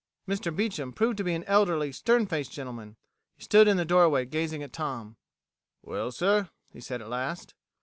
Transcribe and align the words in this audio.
Mr. 0.27 0.55
Beecham 0.55 0.91
proved 0.93 1.17
to 1.17 1.23
be 1.23 1.35
an 1.35 1.43
elderly, 1.43 1.91
stern 1.91 2.25
faced 2.25 2.51
gentleman. 2.51 2.95
He 3.35 3.43
stood 3.43 3.67
in 3.67 3.77
the 3.77 3.85
doorway 3.85 4.25
gazing 4.25 4.63
at 4.63 4.73
Tom. 4.73 5.15
"Well, 5.83 6.11
sir," 6.11 6.49
he 6.73 6.81
said 6.81 7.03
at 7.03 7.07
last. 7.07 7.53